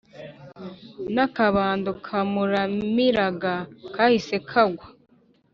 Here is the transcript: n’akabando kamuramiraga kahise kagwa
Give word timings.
n’akabando 1.13 1.89
kamuramiraga 2.05 3.53
kahise 3.93 4.35
kagwa 4.49 4.87